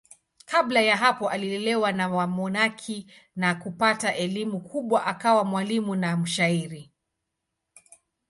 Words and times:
Kabla 0.45 0.81
ya 0.81 0.97
hapo 0.97 1.29
alilelewa 1.29 1.91
na 1.91 2.07
wamonaki 2.09 3.07
na 3.35 3.55
kupata 3.55 4.15
elimu 4.15 4.59
kubwa 4.61 5.05
akawa 5.05 5.43
mwalimu 5.45 5.95
na 5.95 6.17
mshairi. 6.17 6.91